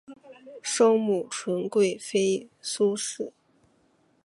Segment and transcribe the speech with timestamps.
[0.63, 3.33] 生母纯贵妃苏氏。